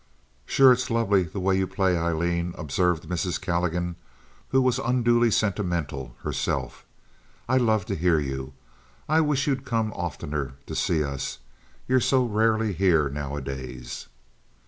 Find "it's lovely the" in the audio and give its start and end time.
0.71-1.39